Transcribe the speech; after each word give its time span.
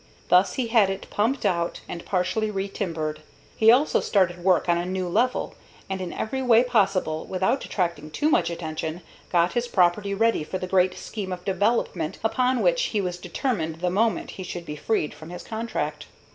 Thus 0.29 0.53
he 0.55 0.69
had 0.69 0.89
it 0.89 1.05
pumped 1.11 1.45
out 1.45 1.81
and 1.87 2.03
partially 2.03 2.49
retimbered. 2.49 3.19
He 3.55 3.69
also 3.69 3.99
started 3.99 4.43
work 4.43 4.67
on 4.67 4.79
a 4.79 4.83
new 4.87 5.07
level, 5.07 5.53
and 5.87 6.01
in 6.01 6.11
every 6.11 6.41
way 6.41 6.63
possible, 6.63 7.23
without 7.25 7.63
attracting 7.65 8.09
too 8.09 8.27
much 8.27 8.49
attention, 8.49 9.03
got 9.31 9.53
his 9.53 9.67
property 9.67 10.15
ready 10.15 10.43
for 10.43 10.57
the 10.57 10.65
great 10.65 10.97
scheme 10.97 11.31
of 11.31 11.45
development 11.45 12.17
upon 12.23 12.61
which 12.63 12.85
he 12.85 12.99
was 12.99 13.17
determined 13.19 13.75
the 13.75 13.91
moment 13.91 14.31
he 14.31 14.43
should 14.43 14.65
be 14.65 14.75
freed 14.75 15.13
from 15.13 15.29
his 15.29 15.43
contract. 15.43 16.07